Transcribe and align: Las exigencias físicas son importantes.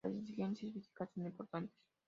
Las 0.03 0.15
exigencias 0.15 0.73
físicas 0.73 1.11
son 1.13 1.27
importantes. 1.27 1.75